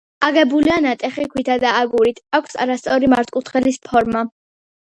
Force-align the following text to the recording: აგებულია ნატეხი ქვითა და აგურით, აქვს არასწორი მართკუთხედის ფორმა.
აგებულია 0.27 0.77
ნატეხი 0.85 1.25
ქვითა 1.33 1.57
და 1.65 1.75
აგურით, 1.81 2.23
აქვს 2.39 2.57
არასწორი 2.65 3.11
მართკუთხედის 3.15 3.81
ფორმა. 3.89 4.27